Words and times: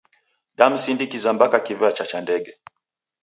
Damsindikiza 0.57 1.29
mpaka 1.37 1.57
kiw'acha 1.65 2.05
cha 2.09 2.19
ndege. 2.25 2.51